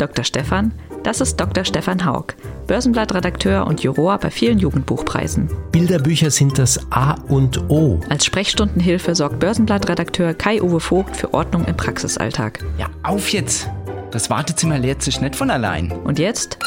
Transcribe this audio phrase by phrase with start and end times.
[0.00, 0.24] Dr.
[0.24, 0.72] Stefan,
[1.02, 1.64] das ist Dr.
[1.64, 2.34] Stefan Haug,
[2.66, 5.50] Börsenblattredakteur und Juror bei vielen Jugendbuchpreisen.
[5.72, 8.00] Bilderbücher sind das A und O.
[8.08, 12.64] Als Sprechstundenhilfe sorgt Börsenblattredakteur Kai-Uwe Vogt für Ordnung im Praxisalltag.
[12.78, 13.68] Ja, auf jetzt!
[14.10, 15.92] Das Wartezimmer leert sich nicht von allein.
[15.92, 16.58] Und jetzt?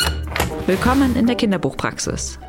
[0.68, 2.40] Willkommen in der Kinderbuchpraxis.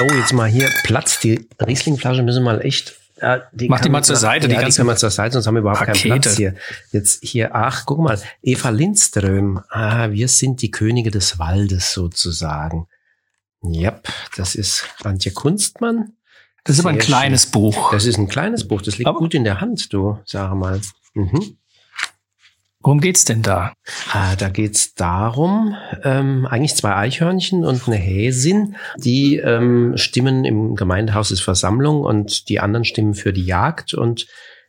[0.00, 1.18] Oh, jetzt mal hier Platz.
[1.20, 2.94] Die Rieslingflasche müssen mal echt.
[3.20, 5.32] Ja, die Mach die mal zur Seite, Ja, die die ganzen können wir zur Seite,
[5.34, 6.08] sonst haben wir überhaupt Pakete.
[6.08, 6.54] keinen Platz hier.
[6.92, 9.62] Jetzt hier, ach, guck mal, Eva Lindström.
[9.70, 12.86] Ah, wir sind die Könige des Waldes sozusagen.
[13.64, 16.12] Yep, das ist Antje Kunstmann.
[16.64, 17.90] Das ist aber ein Sehr kleines Buch.
[17.92, 20.80] Das ist ein kleines Buch, das liegt Aber- gut in der Hand, du, sag mal.
[21.14, 21.56] Mhm.
[22.80, 23.72] Worum geht's denn da?
[24.12, 25.74] Ah, da geht's darum,
[26.04, 32.48] ähm, eigentlich zwei Eichhörnchen und eine Häsin, die ähm, stimmen im Gemeindehaus ist Versammlung und
[32.48, 34.26] die anderen stimmen für die Jagd und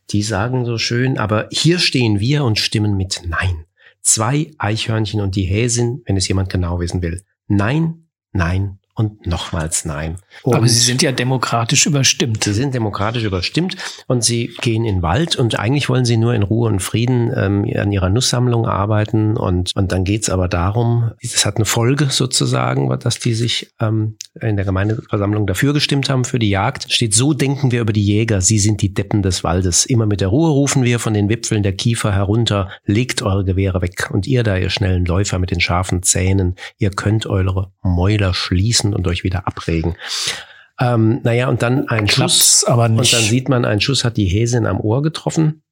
[0.09, 3.65] die sagen so schön, aber hier stehen wir und stimmen mit Nein.
[4.01, 7.21] Zwei Eichhörnchen und die Häsin, wenn es jemand genau wissen will.
[7.47, 10.17] Nein, nein und nochmals Nein.
[10.43, 12.43] aber Und- Sie sind ja demokratisch überstimmt.
[12.43, 16.33] Sie sind demokratisch überstimmt und sie gehen in den Wald und eigentlich wollen sie nur
[16.33, 21.11] in Ruhe und Frieden ähm, an ihrer Nusssammlung arbeiten und, und dann geht's aber darum,
[21.21, 26.25] es hat eine Folge sozusagen, dass die sich ähm, in der Gemeindeversammlung dafür gestimmt haben
[26.25, 26.91] für die Jagd.
[26.91, 29.85] Steht, so denken wir über die Jäger, sie sind die Deppen des Waldes.
[29.85, 33.81] Immer mit der Ruhe rufen wir von den Wipfeln der Kiefer herunter, legt eure Gewehre
[33.83, 38.33] weg und ihr da, ihr schnellen Läufer mit den scharfen Zähnen, ihr könnt eure Mäuler
[38.33, 39.95] schließen und euch wieder abregen.
[40.79, 42.63] Ähm, naja, und dann ein Klappt's Schuss.
[42.65, 43.13] aber Und nicht.
[43.13, 45.63] dann sieht man, ein Schuss hat die Häsin am Ohr getroffen.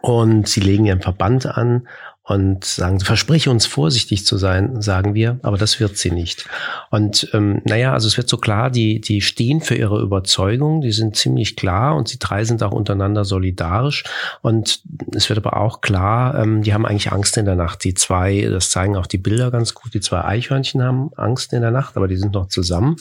[0.00, 1.86] Und sie legen ihren Verband an
[2.24, 6.46] und sagen, versprich uns vorsichtig zu sein, sagen wir, aber das wird sie nicht.
[6.90, 10.92] Und ähm, naja, also es wird so klar, die, die stehen für ihre Überzeugung, die
[10.92, 14.04] sind ziemlich klar und sie drei sind auch untereinander solidarisch.
[14.40, 14.82] Und
[15.12, 17.82] es wird aber auch klar, ähm, die haben eigentlich Angst in der Nacht.
[17.82, 21.60] Die zwei, das zeigen auch die Bilder ganz gut, die zwei Eichhörnchen haben Angst in
[21.60, 22.96] der Nacht, aber die sind noch zusammen.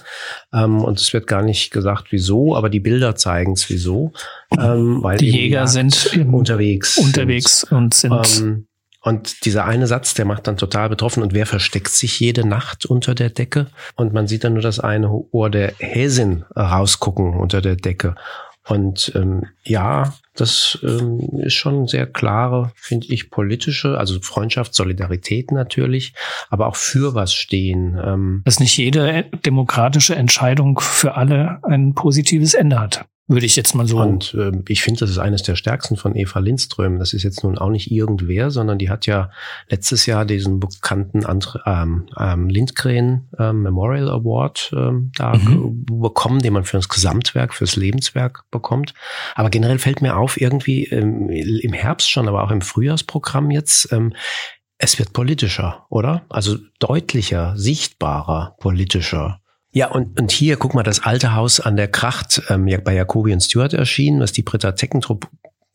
[0.51, 4.13] Ähm, und es wird gar nicht gesagt, wieso, aber die Bilder zeigen es wieso.
[4.57, 6.97] Ähm, weil die Jäger sind unterwegs.
[6.97, 8.65] unterwegs und sind Ähm,
[9.01, 11.23] und dieser eine Satz, der macht dann total betroffen.
[11.23, 13.67] Und wer versteckt sich jede Nacht unter der Decke?
[13.95, 18.15] Und man sieht dann nur das eine Ohr der Häsin rausgucken unter der Decke.
[18.67, 25.51] Und ähm, ja, das ähm, ist schon sehr klare, finde ich, politische, also Freundschaft, Solidarität
[25.51, 26.13] natürlich,
[26.51, 27.99] aber auch für was stehen.
[28.03, 33.05] Ähm, dass nicht jede demokratische Entscheidung für alle ein positives Ende hat.
[33.27, 33.99] Würde ich jetzt mal so.
[33.99, 36.99] Und ähm, ich finde, das ist eines der stärksten von Eva Lindström.
[36.99, 39.31] Das ist jetzt nun auch nicht irgendwer, sondern die hat ja
[39.69, 45.85] letztes Jahr diesen bekannten Andre, ähm, ähm, Lindgren ähm, Memorial Award ähm, da Mhm.
[45.85, 48.93] bekommen, den man für das Gesamtwerk, fürs Lebenswerk bekommt.
[49.35, 53.93] Aber generell fällt mir auf, irgendwie ähm, im Herbst schon, aber auch im Frühjahrsprogramm jetzt,
[53.93, 54.13] ähm,
[54.77, 56.23] es wird politischer, oder?
[56.29, 59.40] Also deutlicher, sichtbarer, politischer.
[59.73, 63.31] Ja, und, und hier, guck mal, das alte Haus an der Kracht ähm, bei Jacobi
[63.33, 65.29] und Stewart erschienen, was die Britta Teckentrupp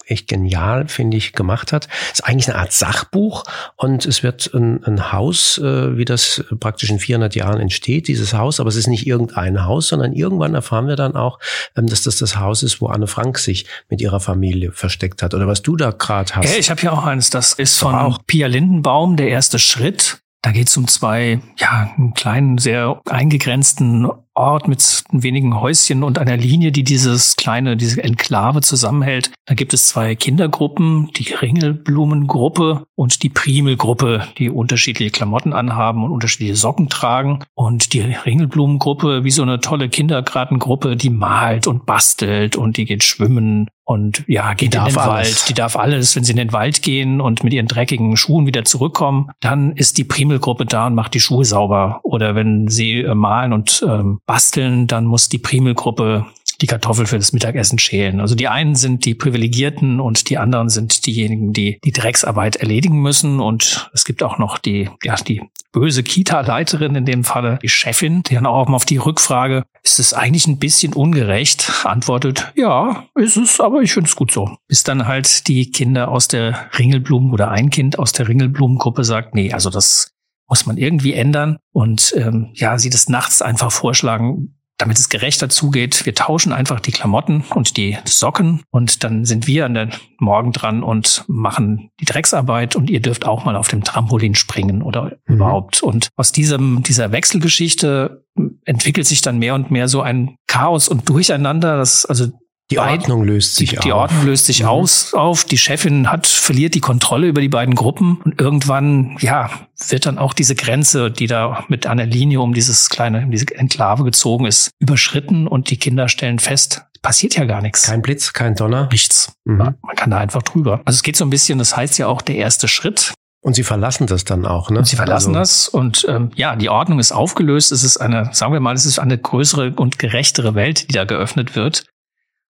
[0.06, 1.88] echt genial, finde ich, gemacht hat.
[2.12, 3.44] Ist eigentlich eine Art Sachbuch
[3.76, 8.32] und es wird ein, ein Haus, äh, wie das praktisch in 400 Jahren entsteht, dieses
[8.32, 11.38] Haus, aber es ist nicht irgendein Haus, sondern irgendwann erfahren wir dann auch,
[11.76, 15.34] ähm, dass das das Haus ist, wo Anne Frank sich mit ihrer Familie versteckt hat.
[15.34, 16.52] Oder was du da gerade hast.
[16.52, 18.18] Ja, ich habe hier auch eines, das ist von auch.
[18.26, 20.20] Pia Lindenbaum, der erste Schritt.
[20.46, 26.18] Da geht es um zwei, ja, einen kleinen, sehr eingegrenzten Ort mit wenigen Häuschen und
[26.18, 29.30] einer Linie, die dieses kleine, diese Enklave zusammenhält.
[29.46, 36.12] Da gibt es zwei Kindergruppen, die Ringelblumengruppe und die Primelgruppe, die unterschiedliche Klamotten anhaben und
[36.12, 37.44] unterschiedliche Socken tragen.
[37.54, 43.04] Und die Ringelblumengruppe, wie so eine tolle Kindergartengruppe, die malt und bastelt und die geht
[43.04, 45.08] schwimmen und ja, geht in darf den alles.
[45.08, 45.48] Wald.
[45.48, 46.16] Die darf alles.
[46.16, 49.96] Wenn sie in den Wald gehen und mit ihren dreckigen Schuhen wieder zurückkommen, dann ist
[49.96, 52.00] die Primelgruppe da und macht die Schuhe sauber.
[52.02, 56.26] Oder wenn sie äh, malen und ähm, basteln, dann muss die Primelgruppe
[56.60, 58.20] die Kartoffel für das Mittagessen schälen.
[58.20, 63.00] Also die einen sind die Privilegierten und die anderen sind diejenigen, die die Drecksarbeit erledigen
[63.00, 63.40] müssen.
[63.40, 65.42] Und es gibt auch noch die, ja, die
[65.72, 70.14] böse Kita-Leiterin in dem Falle, die Chefin, die dann auch auf die Rückfrage, ist es
[70.14, 74.56] eigentlich ein bisschen ungerecht, antwortet, ja, ist es, aber ich finde es gut so.
[74.68, 79.34] Bis dann halt die Kinder aus der Ringelblumen oder ein Kind aus der Ringelblumengruppe sagt,
[79.34, 80.15] nee, also das
[80.48, 81.58] muss man irgendwie ändern.
[81.72, 86.80] Und ähm, ja, sie des Nachts einfach vorschlagen, damit es gerechter zugeht, wir tauschen einfach
[86.80, 89.88] die Klamotten und die Socken und dann sind wir an der
[90.18, 94.82] Morgen dran und machen die Drecksarbeit und ihr dürft auch mal auf dem Trampolin springen
[94.82, 95.36] oder mhm.
[95.36, 95.82] überhaupt.
[95.82, 98.24] Und aus diesem, dieser Wechselgeschichte
[98.64, 102.26] entwickelt sich dann mehr und mehr so ein Chaos und Durcheinander, das also
[102.70, 103.84] die Ordnung löst sich die, auf.
[103.84, 104.68] Die Ordnung löst sich mhm.
[104.68, 105.44] aus, auf.
[105.44, 109.50] Die Chefin hat, verliert die Kontrolle über die beiden Gruppen und irgendwann, ja,
[109.88, 113.54] wird dann auch diese Grenze, die da mit einer Linie um dieses kleine, um diese
[113.54, 117.84] Enklave gezogen ist, überschritten und die Kinder stellen fest, passiert ja gar nichts.
[117.84, 118.88] Kein Blitz, kein Donner.
[118.90, 119.32] Nichts.
[119.44, 119.76] Mhm.
[119.80, 120.80] Man kann da einfach drüber.
[120.84, 123.14] Also es geht so ein bisschen, das heißt ja auch der erste Schritt.
[123.42, 124.80] Und sie verlassen das dann auch, ne?
[124.80, 125.38] Und sie verlassen also.
[125.38, 127.70] das und ähm, ja, die Ordnung ist aufgelöst.
[127.70, 131.04] Es ist eine, sagen wir mal, es ist eine größere und gerechtere Welt, die da
[131.04, 131.84] geöffnet wird.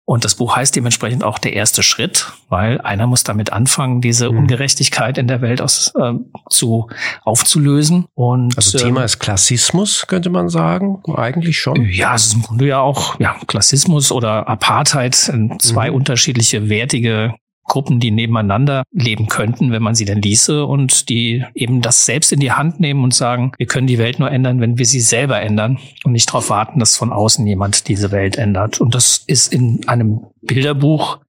[0.05, 4.31] Und das Buch heißt dementsprechend auch der erste Schritt, weil einer muss damit anfangen, diese
[4.31, 4.39] mhm.
[4.39, 6.13] Ungerechtigkeit in der Welt aus, äh,
[6.51, 6.89] zu
[7.23, 8.07] aufzulösen.
[8.15, 11.87] Und also Thema ähm, ist Klassismus, könnte man sagen, eigentlich schon.
[11.87, 15.97] Ja, es ist im Grunde ja auch ja Klassismus oder Apartheid, zwei mhm.
[15.97, 17.35] unterschiedliche wertige
[17.65, 22.33] Gruppen, die nebeneinander leben könnten, wenn man sie denn ließe und die eben das selbst
[22.33, 25.01] in die Hand nehmen und sagen, wir können die Welt nur ändern, wenn wir sie
[25.01, 28.81] selber ändern und nicht darauf warten, dass von außen jemand diese Welt ändert.
[28.81, 31.21] Und das ist in einem Bilderbuch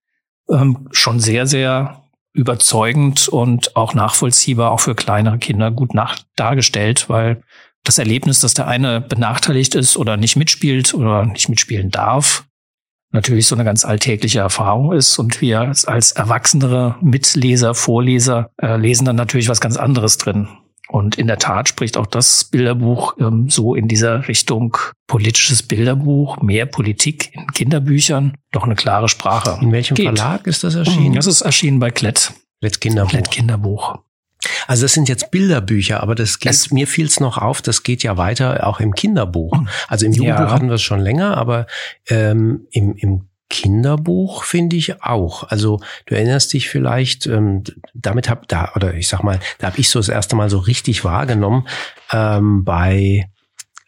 [0.50, 2.04] ähm, schon sehr, sehr
[2.34, 7.44] überzeugend und auch nachvollziehbar, auch für kleinere Kinder gut nach dargestellt, weil
[7.84, 12.46] das Erlebnis, dass der eine benachteiligt ist oder nicht mitspielt oder nicht mitspielen darf,
[13.14, 19.06] natürlich so eine ganz alltägliche Erfahrung ist und wir als erwachsenere Mitleser, Vorleser äh, lesen
[19.06, 20.48] dann natürlich was ganz anderes drin.
[20.90, 24.78] Und in der Tat spricht auch das Bilderbuch ähm, so in dieser Richtung
[25.08, 29.58] politisches Bilderbuch, mehr Politik in Kinderbüchern, doch eine klare Sprache.
[29.62, 30.06] In welchem Geht.
[30.06, 31.16] Verlag ist das erschienen?
[31.16, 32.34] Das ist erschienen bei Klett.
[32.60, 33.10] Klett Kinderbuch.
[33.10, 34.00] Klett Kinderbuch.
[34.68, 37.84] Also das sind jetzt Bilderbücher, aber das geht, das, mir fiel es noch auf, das
[37.84, 39.58] geht ja weiter auch im Kinderbuch.
[39.58, 39.68] Hm.
[39.88, 40.52] Also im Jugendbuch ja.
[40.52, 41.68] hatten wir es schon länger, aber
[42.10, 45.44] ähm, im, im Kinderbuch finde ich auch.
[45.44, 47.64] Also du erinnerst dich vielleicht, ähm,
[47.94, 50.58] damit hab da oder ich sag mal, da habe ich so das erste Mal so
[50.58, 51.68] richtig wahrgenommen
[52.12, 53.30] ähm, bei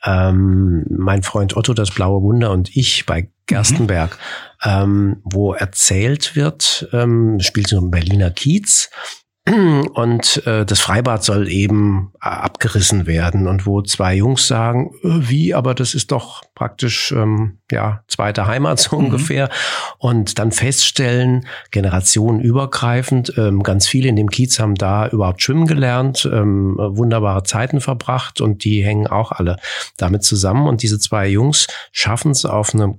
[0.04, 4.18] ähm, mein Freund Otto, das blaue Wunder und ich bei Gerstenberg,
[4.64, 4.70] mhm.
[4.72, 8.92] ähm, wo erzählt wird, ähm, spielt so ein Berliner Kiez
[9.48, 13.48] und äh, das Freibad soll eben äh, abgerissen werden.
[13.48, 18.48] Und wo zwei Jungs sagen, äh, wie, aber das ist doch praktisch ähm, ja zweite
[18.48, 19.06] Heimat so mhm.
[19.06, 19.50] ungefähr.
[20.00, 26.28] Und dann feststellen generationenübergreifend ähm, ganz viele in dem Kiez haben da überhaupt schwimmen gelernt
[26.32, 29.58] ähm, wunderbare Zeiten verbracht und die hängen auch alle
[29.98, 30.68] damit zusammen.
[30.68, 32.98] Und diese zwei Jungs schaffen es auf eine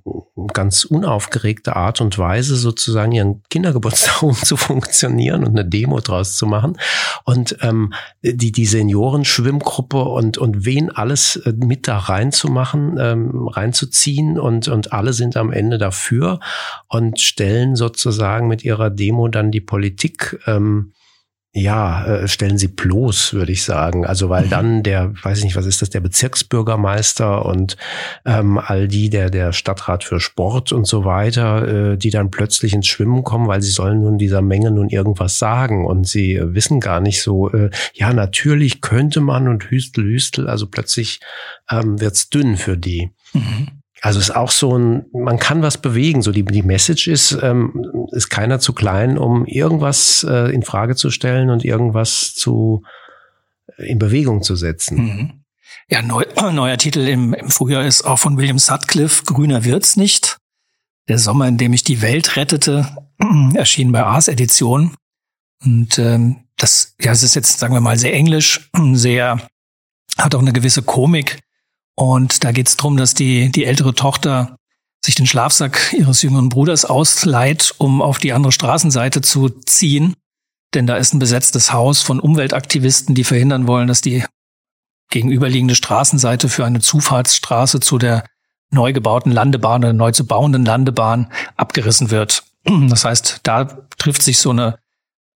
[0.53, 6.36] ganz unaufgeregte Art und Weise sozusagen ihren Kindergeburtstag um zu funktionieren und eine Demo draus
[6.37, 6.79] zu machen.
[7.25, 7.93] Und ähm,
[8.23, 14.93] die die Seniorenschwimmgruppe und und wen alles äh, mit da reinzumachen ähm, reinzuziehen und, und
[14.93, 16.41] alle sind am Ende dafür
[16.89, 20.93] und stellen sozusagen mit ihrer Demo dann die Politik ähm,
[21.59, 24.05] ja, äh, stellen sie bloß, würde ich sagen.
[24.05, 24.51] Also weil mhm.
[24.51, 27.79] dann der, weiß ich nicht, was ist das, der Bezirksbürgermeister und
[28.27, 32.75] ähm, all die, der der Stadtrat für Sport und so weiter, äh, die dann plötzlich
[32.75, 36.55] ins Schwimmen kommen, weil sie sollen nun dieser Menge nun irgendwas sagen und sie äh,
[36.55, 41.21] wissen gar nicht so, äh, ja, natürlich könnte man und hüstel, hüstel, also plötzlich
[41.71, 43.13] ähm, wird's dünn für die.
[43.33, 43.69] Mhm.
[44.03, 46.23] Also ist auch so ein, man kann was bewegen.
[46.23, 50.97] So die, die Message ist, ähm, ist keiner zu klein, um irgendwas äh, in Frage
[50.97, 52.83] zu stellen und irgendwas zu
[53.79, 54.97] äh, in Bewegung zu setzen.
[54.97, 55.45] Mhm.
[55.89, 60.39] Ja, neu, neuer Titel im, im Frühjahr ist auch von William Sutcliffe, Grüner wird's nicht.
[61.09, 62.89] Der Sommer, in dem ich die Welt rettete,
[63.55, 64.95] erschien bei Ars Edition.
[65.65, 69.41] Und ähm, das, ja, es ist jetzt, sagen wir mal, sehr englisch, sehr,
[70.19, 71.39] hat auch eine gewisse Komik.
[71.97, 74.57] Und da geht es darum, dass die, die ältere Tochter
[75.05, 80.15] sich den Schlafsack ihres jüngeren Bruders ausleiht, um auf die andere Straßenseite zu ziehen.
[80.75, 84.25] Denn da ist ein besetztes Haus von Umweltaktivisten, die verhindern wollen, dass die
[85.11, 88.25] gegenüberliegende Straßenseite für eine Zufahrtsstraße zu der
[88.71, 92.45] neu gebauten Landebahn oder neu zu bauenden Landebahn abgerissen wird.
[92.89, 93.65] Das heißt, da
[93.97, 94.81] trifft sich so eine,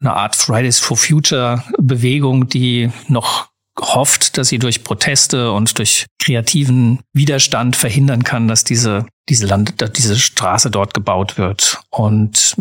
[0.00, 6.07] eine Art Fridays for Future Bewegung, die noch hofft, dass sie durch Proteste und durch
[6.19, 11.81] kreativen Widerstand verhindern kann, dass diese diese Land, diese Straße dort gebaut wird.
[11.91, 12.57] Und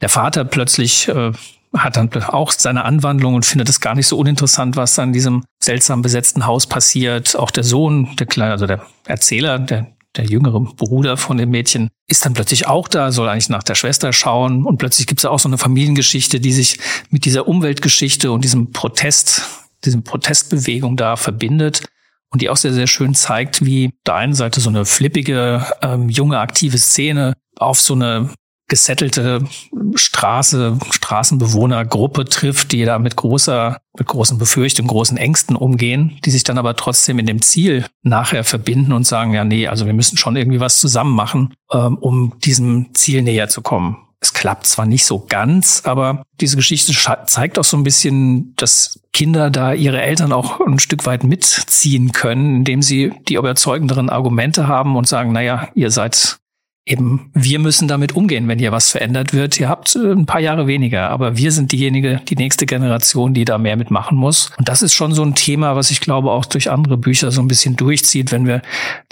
[0.00, 1.32] der Vater plötzlich äh,
[1.76, 5.44] hat dann auch seine Anwandlung und findet es gar nicht so uninteressant, was an diesem
[5.62, 7.36] seltsam besetzten Haus passiert.
[7.36, 11.88] Auch der Sohn, der kleine, also der Erzähler, der der jüngere Bruder von dem Mädchen,
[12.08, 14.64] ist dann plötzlich auch da, soll eigentlich nach der Schwester schauen.
[14.64, 16.78] Und plötzlich gibt es auch so eine Familiengeschichte, die sich
[17.10, 19.42] mit dieser Umweltgeschichte und diesem Protest
[19.84, 21.82] diese Protestbewegung da verbindet.
[22.30, 26.08] und die auch sehr, sehr schön zeigt, wie der einen Seite so eine flippige, ähm,
[26.08, 28.30] junge, aktive Szene auf so eine
[28.66, 29.44] gesettelte
[29.94, 36.44] Straße, Straßenbewohnergruppe trifft, die da mit großer, mit großen Befürchtungen, großen Ängsten umgehen, die sich
[36.44, 40.16] dann aber trotzdem in dem Ziel nachher verbinden und sagen, ja, nee, also wir müssen
[40.16, 44.03] schon irgendwie was zusammen machen, ähm, um diesem Ziel näher zu kommen.
[44.24, 46.94] Es klappt zwar nicht so ganz, aber diese Geschichte
[47.26, 52.12] zeigt auch so ein bisschen, dass Kinder da ihre Eltern auch ein Stück weit mitziehen
[52.12, 56.38] können, indem sie die überzeugenderen Argumente haben und sagen, naja, ihr seid
[56.86, 59.58] eben, wir müssen damit umgehen, wenn hier was verändert wird.
[59.58, 63.44] Ihr habt äh, ein paar Jahre weniger, aber wir sind diejenige, die nächste Generation, die
[63.44, 64.50] da mehr mitmachen muss.
[64.58, 67.40] Und das ist schon so ein Thema, was ich glaube auch durch andere Bücher so
[67.40, 68.62] ein bisschen durchzieht, wenn wir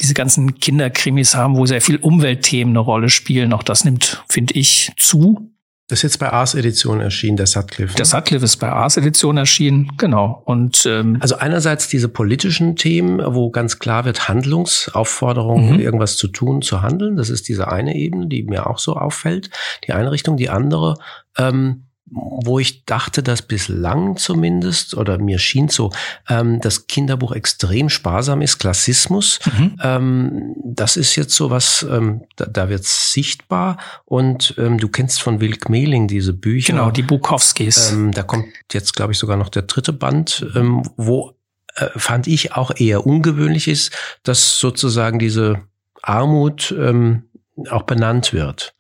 [0.01, 3.53] diese ganzen Kinderkrimis haben, wo sehr viel Umweltthemen eine Rolle spielen.
[3.53, 5.52] Auch das nimmt, finde ich, zu.
[5.93, 7.95] Das ist jetzt bei Ars Edition erschienen, der Sutcliffe.
[7.97, 8.07] Der ne?
[8.07, 10.41] Sutcliffe ist bei Ars Edition erschienen, genau.
[10.47, 15.81] Und ähm, also einerseits diese politischen Themen, wo ganz klar wird Handlungsaufforderungen, mhm.
[15.81, 17.17] irgendwas zu tun, zu handeln.
[17.17, 19.51] Das ist diese eine Ebene, die mir auch so auffällt.
[19.87, 20.95] Die eine Richtung, die andere.
[21.37, 25.91] Ähm, wo ich dachte, dass bislang zumindest, oder mir schien so,
[26.29, 29.41] ähm, das Kinderbuch extrem sparsam ist, Klassismus.
[29.47, 29.79] Mhm.
[29.83, 33.79] Ähm, das ist jetzt so was, ähm, da, da wird sichtbar.
[34.05, 36.75] Und ähm, du kennst von Wilk Mehling diese Bücher.
[36.75, 37.93] Genau, die Bukowskis.
[37.93, 41.33] Ähm, da kommt jetzt, glaube ich, sogar noch der dritte Band, ähm, wo
[41.77, 43.93] äh, fand ich auch eher ungewöhnlich ist,
[44.23, 45.63] dass sozusagen diese
[46.03, 47.25] Armut ähm,
[47.71, 48.75] auch benannt wird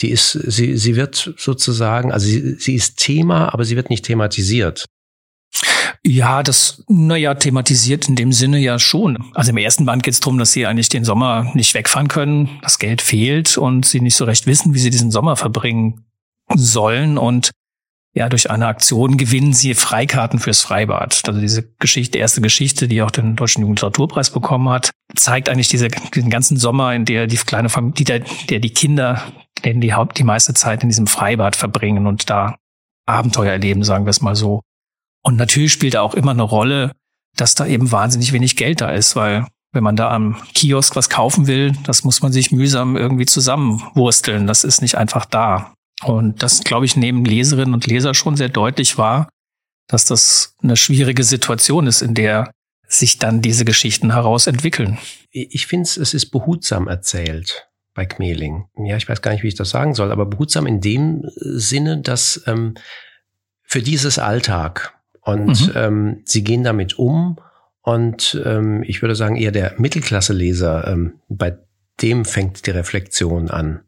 [0.00, 4.04] die ist, sie, sie wird sozusagen, also sie, sie ist Thema, aber sie wird nicht
[4.04, 4.86] thematisiert.
[6.04, 9.18] Ja, das, naja, thematisiert in dem Sinne ja schon.
[9.34, 12.60] Also im ersten Band geht es darum, dass sie eigentlich den Sommer nicht wegfahren können,
[12.62, 16.04] das Geld fehlt und sie nicht so recht wissen, wie sie diesen Sommer verbringen
[16.54, 17.18] sollen.
[17.18, 17.50] Und
[18.16, 21.20] ja, durch eine Aktion gewinnen sie Freikarten fürs Freibad.
[21.26, 25.88] Also diese Geschichte, erste Geschichte, die auch den Deutschen Jugendliteraturpreis bekommen hat, zeigt eigentlich diese,
[25.88, 29.22] diesen ganzen Sommer, in der die kleine Familie, der, der die Kinder,
[29.66, 32.56] denn die Haupt, die meiste Zeit in diesem Freibad verbringen und da
[33.04, 34.62] Abenteuer erleben, sagen wir es mal so.
[35.22, 36.92] Und natürlich spielt da auch immer eine Rolle,
[37.36, 41.10] dass da eben wahnsinnig wenig Geld da ist, weil wenn man da am Kiosk was
[41.10, 44.46] kaufen will, das muss man sich mühsam irgendwie zusammenwursteln.
[44.46, 45.74] Das ist nicht einfach da.
[46.04, 49.28] Und das, glaube ich, nehmen Leserinnen und Leser schon sehr deutlich wahr,
[49.88, 52.50] dass das eine schwierige Situation ist, in der
[52.88, 54.98] sich dann diese Geschichten herausentwickeln.
[55.30, 58.66] Ich finde es, es ist behutsam erzählt bei Kmeling.
[58.76, 62.00] Ja, ich weiß gar nicht, wie ich das sagen soll, aber behutsam in dem Sinne,
[62.00, 62.74] dass ähm,
[63.62, 65.72] für dieses Alltag und mhm.
[65.74, 67.40] ähm, sie gehen damit um
[67.82, 71.56] und ähm, ich würde sagen, eher der Mittelklasse-Leser, ähm, bei
[72.02, 73.85] dem fängt die Reflexion an.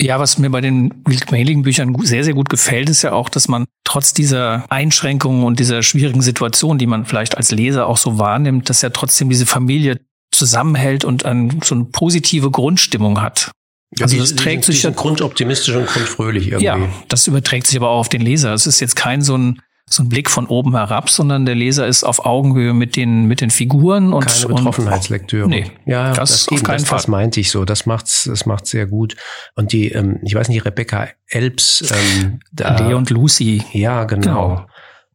[0.00, 3.48] Ja, was mir bei den Mailing Büchern sehr, sehr gut gefällt, ist ja auch, dass
[3.48, 8.18] man trotz dieser Einschränkungen und dieser schwierigen Situation, die man vielleicht als Leser auch so
[8.18, 10.00] wahrnimmt, dass ja trotzdem diese Familie
[10.30, 13.50] zusammenhält und ein, so eine positive Grundstimmung hat.
[13.96, 16.66] Ja, also das trägt sich ja grundoptimistisch und grundfröhlich irgendwie.
[16.66, 16.78] Ja,
[17.08, 18.52] das überträgt sich aber auch auf den Leser.
[18.52, 21.86] Es ist jetzt kein so ein so ein Blick von oben herab, sondern der Leser
[21.86, 25.44] ist auf Augenhöhe mit den mit den Figuren und keine Betroffenheitslektüre.
[25.44, 26.98] Und, nee, ja, das, das auf keinen das, Fall.
[26.98, 27.64] Das meinte ich so.
[27.64, 29.16] Das macht's, das macht's sehr gut.
[29.54, 33.62] Und die, ähm, ich weiß nicht, Rebecca Elbs, ähm, da, Lee und Lucy.
[33.72, 34.22] Ja, genau.
[34.22, 34.66] genau.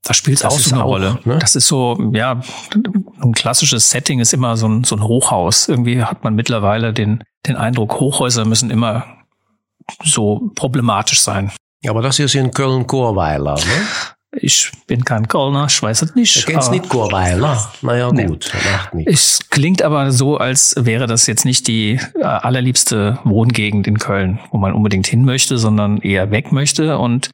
[0.04, 1.20] Da spielt es auch so eine auch, Rolle.
[1.24, 1.40] Ne?
[1.40, 2.42] Das ist so, ja,
[3.22, 5.70] ein klassisches Setting ist immer so ein, so ein Hochhaus.
[5.70, 9.06] Irgendwie hat man mittlerweile den, den Eindruck, Hochhäuser müssen immer
[10.04, 11.52] so problematisch sein.
[11.82, 13.62] Ja, aber das ist in Köln-Chorweiler, ne?
[14.36, 16.48] Ich bin kein Kölner, ich weiß es nicht.
[16.48, 17.72] Du kennst nicht Chorweiler?
[17.82, 18.26] Naja, nee.
[18.26, 19.14] gut, macht nichts.
[19.14, 24.40] Es klingt aber so, als wäre das jetzt nicht die äh, allerliebste Wohngegend in Köln,
[24.52, 26.98] wo man unbedingt hin möchte, sondern eher weg möchte.
[26.98, 27.30] Und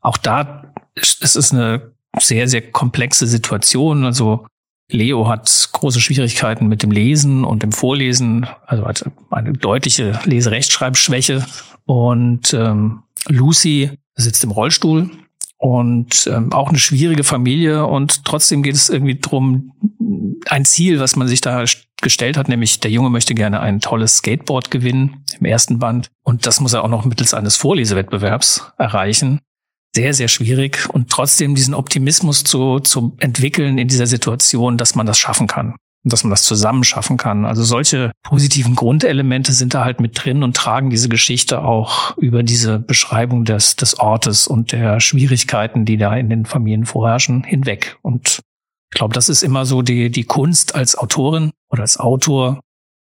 [0.00, 4.04] auch da ist es eine sehr, sehr komplexe Situation.
[4.04, 4.46] Also
[4.90, 11.46] Leo hat große Schwierigkeiten mit dem Lesen und dem Vorlesen, also hat eine deutliche Leserechtschreibschwäche.
[11.86, 15.10] Und ähm, Lucy sitzt im Rollstuhl
[15.62, 17.86] und ähm, auch eine schwierige Familie.
[17.86, 19.72] Und trotzdem geht es irgendwie drum
[20.46, 21.64] ein Ziel, was man sich da
[22.02, 26.08] gestellt hat, nämlich der Junge möchte gerne ein tolles Skateboard gewinnen im ersten Band.
[26.24, 29.38] Und das muss er auch noch mittels eines Vorlesewettbewerbs erreichen.
[29.94, 30.88] Sehr, sehr schwierig.
[30.92, 35.76] Und trotzdem diesen Optimismus zu, zu entwickeln in dieser Situation, dass man das schaffen kann
[36.04, 37.44] und dass man das zusammen schaffen kann.
[37.44, 42.42] Also solche positiven Grundelemente sind da halt mit drin und tragen diese Geschichte auch über
[42.42, 47.98] diese Beschreibung des, des Ortes und der Schwierigkeiten, die da in den Familien vorherrschen, hinweg.
[48.02, 48.40] Und
[48.92, 52.60] ich glaube, das ist immer so die, die Kunst als Autorin oder als Autor,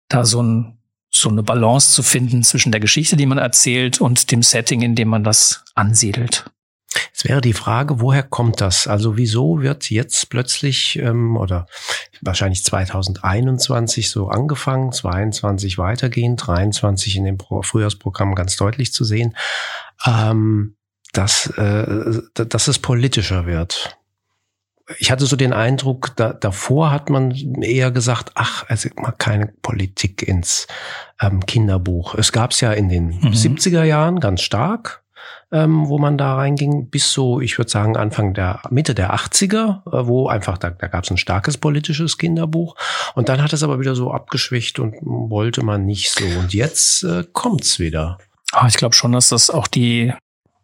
[0.09, 0.79] da so, ein,
[1.11, 4.95] so eine Balance zu finden zwischen der Geschichte, die man erzählt und dem Setting, in
[4.97, 6.51] dem man das ansiedelt.
[7.15, 8.87] Es wäre die Frage, woher kommt das?
[8.87, 11.67] Also wieso wird jetzt plötzlich ähm, oder
[12.21, 19.37] wahrscheinlich 2021 so angefangen, 22 weitergehen, 23 in dem Frühjahrsprogramm ganz deutlich zu sehen,
[20.07, 20.77] ähm,
[21.13, 23.99] dass, äh, dass es politischer wird
[24.97, 29.49] ich hatte so den Eindruck, da, davor hat man eher gesagt, ach, also mal keine
[29.61, 30.67] Politik ins
[31.21, 32.15] ähm, Kinderbuch.
[32.15, 33.33] Es gab es ja in den mhm.
[33.33, 35.05] 70er Jahren ganz stark,
[35.51, 39.87] ähm, wo man da reinging, bis so, ich würde sagen, Anfang der Mitte der 80er,
[39.87, 42.77] äh, wo einfach, da, da gab es ein starkes politisches Kinderbuch.
[43.15, 46.25] Und dann hat es aber wieder so abgeschwächt und wollte man nicht so.
[46.39, 48.19] Und jetzt äh, kommt's wieder.
[48.53, 50.13] Ah, ich glaube schon, dass das auch die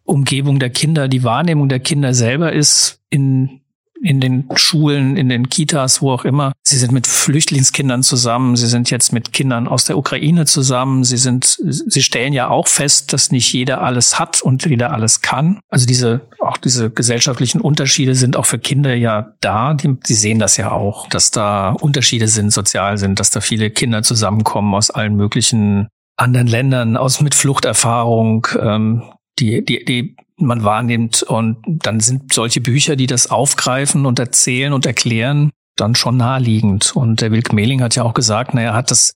[0.04, 3.60] Umgebung der Kinder, die Wahrnehmung der Kinder selber ist in
[4.04, 6.52] in den Schulen, in den Kitas, wo auch immer.
[6.62, 8.54] Sie sind mit Flüchtlingskindern zusammen.
[8.54, 11.04] Sie sind jetzt mit Kindern aus der Ukraine zusammen.
[11.04, 15.22] Sie sind, sie stellen ja auch fest, dass nicht jeder alles hat und jeder alles
[15.22, 15.58] kann.
[15.70, 19.72] Also diese, auch diese gesellschaftlichen Unterschiede sind auch für Kinder ja da.
[19.72, 23.70] Die, die sehen das ja auch, dass da Unterschiede sind, sozial sind, dass da viele
[23.70, 29.02] Kinder zusammenkommen aus allen möglichen anderen Ländern, aus mit Fluchterfahrung, ähm,
[29.38, 31.22] die, die, die man wahrnimmt.
[31.22, 36.94] Und dann sind solche Bücher, die das aufgreifen und erzählen und erklären, dann schon naheliegend.
[36.94, 39.14] Und der Wilk Mehling hat ja auch gesagt, naja, er hat das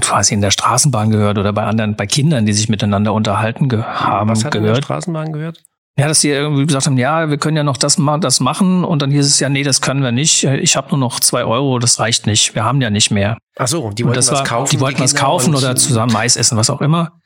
[0.00, 3.82] quasi in der Straßenbahn gehört oder bei anderen, bei Kindern, die sich miteinander unterhalten ge
[3.82, 4.68] haben, Was hat gehört.
[4.68, 5.62] in der Straßenbahn gehört?
[5.98, 9.02] Ja, dass sie irgendwie gesagt haben, ja, wir können ja noch das, das machen und
[9.02, 10.44] dann hieß es ja, nee, das können wir nicht.
[10.44, 12.54] Ich habe nur noch zwei Euro, das reicht nicht.
[12.54, 13.36] Wir haben ja nicht mehr.
[13.58, 14.70] Ach so, die wollten was war, kaufen.
[14.70, 17.19] Die wollten die was kaufen oder zusammen Mais essen, was auch immer.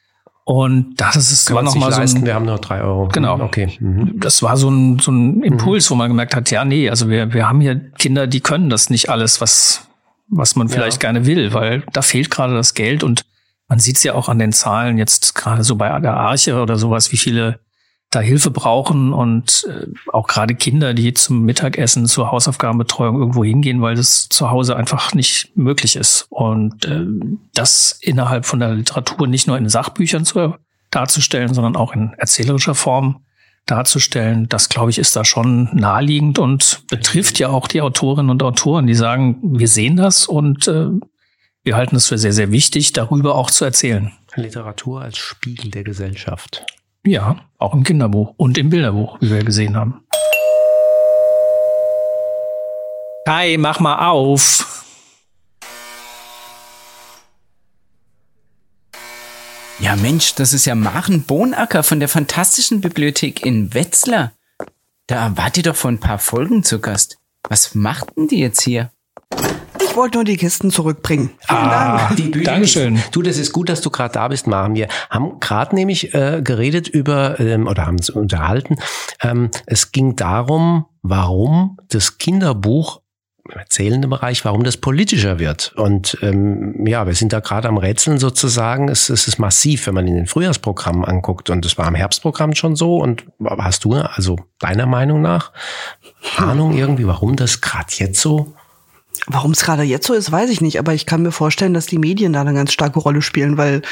[0.45, 3.09] Und das ist Kann war noch mal so ein, wir haben nur drei Euro.
[3.09, 3.41] Genau.
[3.41, 3.77] Okay.
[3.81, 4.21] Mhm.
[4.21, 5.95] Das war so ein, so ein Impuls, mhm.
[5.95, 8.91] wo man gemerkt hat, ja, nee, also wir, wir haben hier Kinder, die können das
[8.91, 9.89] nicht alles, was,
[10.29, 11.11] was man vielleicht ja.
[11.11, 13.25] gerne will, weil da fehlt gerade das Geld und
[13.69, 16.77] man sieht es ja auch an den Zahlen jetzt gerade so bei der Arche oder
[16.77, 17.61] sowas, wie viele
[18.15, 23.83] da Hilfe brauchen und äh, auch gerade Kinder, die zum Mittagessen, zur Hausaufgabenbetreuung irgendwo hingehen,
[23.83, 26.27] weil das zu Hause einfach nicht möglich ist.
[26.31, 27.07] Und äh,
[27.55, 30.55] das innerhalb von der Literatur nicht nur in Sachbüchern zu,
[30.91, 33.25] darzustellen, sondern auch in erzählerischer Form
[33.67, 38.43] darzustellen, das glaube ich ist da schon naheliegend und betrifft ja auch die Autorinnen und
[38.43, 40.89] Autoren, die sagen, wir sehen das und äh,
[41.63, 44.13] wir halten es für sehr, sehr wichtig, darüber auch zu erzählen.
[44.35, 46.67] Literatur als Spiegel der Gesellschaft.
[47.07, 50.05] Ja, auch im Kinderbuch und im Bilderbuch, wie wir gesehen haben.
[53.27, 54.87] Kai, mach mal auf.
[59.81, 64.33] Ja, Mensch, das ist ja Maren Bohnacker von der Fantastischen Bibliothek in Wetzlar.
[65.07, 67.19] Da wart ihr doch vor ein paar Folgen zu Gast.
[67.49, 68.91] Was machten die jetzt hier?
[69.95, 71.31] Ich wollte nur die Kisten zurückbringen.
[71.39, 72.17] Vielen ah, Dank.
[72.17, 73.01] Die Bücher, Dankeschön.
[73.13, 74.75] Du, das ist gut, dass du gerade da bist, Maren.
[74.75, 78.79] Wir haben gerade nämlich äh, geredet über ähm, oder haben uns unterhalten.
[79.23, 83.03] Ähm, es ging darum, warum das Kinderbuch
[83.49, 85.73] im erzählenden Bereich, warum das politischer wird.
[85.77, 88.89] Und ähm, ja, wir sind da gerade am Rätseln sozusagen.
[88.89, 91.51] Es, es ist massiv, wenn man in den Frühjahrsprogrammen anguckt.
[91.51, 92.97] Und das war im Herbstprogramm schon so.
[92.97, 93.27] Und
[93.59, 95.53] hast du, also deiner Meinung nach,
[96.37, 98.57] Ahnung irgendwie, warum das gerade jetzt so
[99.27, 101.87] Warum es gerade jetzt so ist, weiß ich nicht, aber ich kann mir vorstellen, dass
[101.87, 103.83] die Medien da eine ganz starke Rolle spielen, weil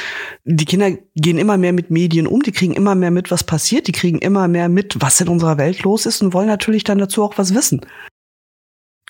[0.45, 3.87] die Kinder gehen immer mehr mit Medien um, die kriegen immer mehr mit, was passiert,
[3.87, 6.99] die kriegen immer mehr mit, was in unserer Welt los ist und wollen natürlich dann
[6.99, 7.81] dazu auch was wissen.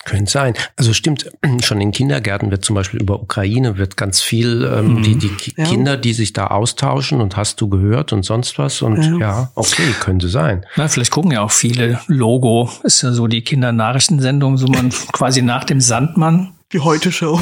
[0.05, 0.53] Könnte sein.
[0.75, 1.31] Also stimmt,
[1.63, 5.03] schon in Kindergärten wird zum Beispiel über Ukraine wird ganz viel, ähm, mhm.
[5.03, 5.63] die, die ja.
[5.65, 9.51] Kinder, die sich da austauschen und hast du gehört und sonst was und ja, ja
[9.55, 10.65] okay, könnte sein.
[10.75, 11.99] Na, vielleicht gucken ja auch viele.
[12.07, 17.39] Logo ist ja so die Kindernachrichtensendung, so man quasi nach dem Sandmann die Heute-Show.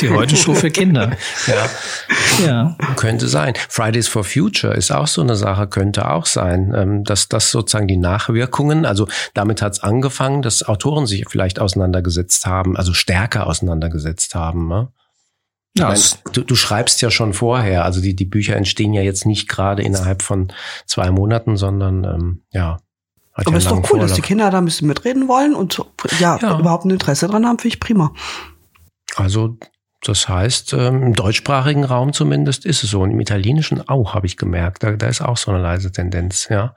[0.00, 1.16] die Heute-Show für Kinder.
[1.46, 2.46] Ja.
[2.46, 2.76] ja.
[2.96, 3.54] Könnte sein.
[3.68, 7.88] Fridays for Future ist auch so eine Sache, könnte auch sein, ähm, dass das sozusagen
[7.88, 13.48] die Nachwirkungen, also damit hat es angefangen, dass Autoren sich vielleicht auseinandergesetzt haben, also stärker
[13.48, 14.68] auseinandergesetzt haben.
[14.68, 14.88] Ne?
[15.76, 16.00] Ja, meine,
[16.32, 19.82] du, du schreibst ja schon vorher, also die, die Bücher entstehen ja jetzt nicht gerade
[19.82, 20.52] innerhalb von
[20.86, 22.78] zwei Monaten, sondern ähm, ja,
[23.40, 24.08] hat Aber ja ist doch cool, Vorlauf.
[24.08, 25.82] dass die Kinder da ein bisschen mitreden wollen und
[26.18, 26.58] ja, ja.
[26.58, 28.12] überhaupt ein Interesse dran haben, finde ich prima.
[29.16, 29.56] Also
[30.02, 33.02] das heißt, ähm, im deutschsprachigen Raum zumindest ist es so.
[33.02, 34.82] Und im Italienischen auch, habe ich gemerkt.
[34.82, 36.74] Da, da ist auch so eine leise Tendenz, ja.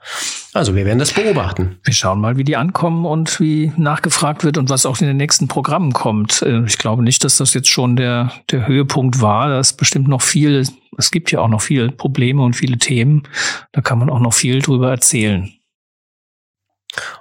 [0.52, 1.78] Also wir werden das beobachten.
[1.84, 5.16] Wir schauen mal, wie die ankommen und wie nachgefragt wird und was auch in den
[5.16, 6.42] nächsten Programmen kommt.
[6.42, 9.48] Äh, ich glaube nicht, dass das jetzt schon der, der Höhepunkt war.
[9.48, 10.66] Da ist bestimmt noch viel,
[10.98, 13.22] es gibt ja auch noch viele Probleme und viele Themen.
[13.72, 15.50] Da kann man auch noch viel drüber erzählen.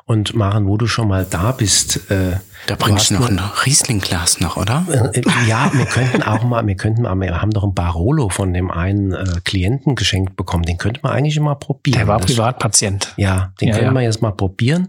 [0.06, 4.40] Und Maren, wo du schon mal da bist, äh, da bringst du noch ein Rieslingglas
[4.40, 4.86] noch, oder?
[4.90, 8.30] Äh, äh, ja, wir könnten auch mal, wir könnten mal, wir haben doch ein Barolo
[8.30, 10.64] von dem einen äh, Klienten geschenkt bekommen.
[10.64, 11.98] Den könnte man eigentlich mal probieren.
[11.98, 13.14] Der war das, Privatpatient.
[13.18, 13.94] Ja, den ja, können ja.
[13.94, 14.88] wir jetzt mal probieren.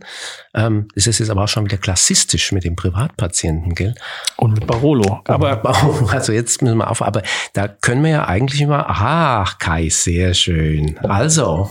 [0.55, 3.95] Ähm, das ist jetzt aber auch schon wieder klassistisch mit dem Privatpatienten, gell?
[4.37, 5.23] Und mit Barolo.
[5.27, 5.63] Aber
[6.13, 7.03] also jetzt müssen wir auf.
[7.03, 7.23] Aber
[7.55, 8.87] da können wir ja eigentlich immer.
[8.89, 10.99] Ach, Kai, sehr schön.
[10.99, 11.71] Also.